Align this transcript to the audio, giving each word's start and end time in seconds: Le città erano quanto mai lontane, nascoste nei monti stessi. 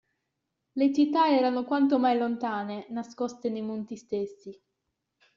Le 0.79 0.91
città 0.95 1.29
erano 1.29 1.63
quanto 1.63 1.99
mai 1.99 2.17
lontane, 2.17 2.87
nascoste 2.89 3.51
nei 3.51 3.61
monti 3.61 3.95
stessi. 3.97 4.59